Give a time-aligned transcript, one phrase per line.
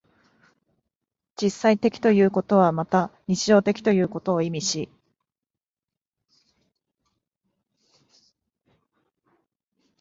[1.39, 4.89] 実際的ということはまた日常的ということを意味し、